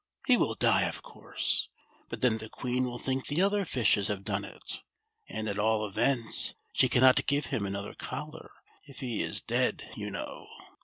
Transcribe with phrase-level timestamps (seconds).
[0.25, 1.69] He will die, of course;
[2.09, 4.81] but then the Queen will think the other fishes have done it,
[5.29, 8.49] and, at all events, she cannot give him another collar
[8.87, 10.47] if he is dead, you know."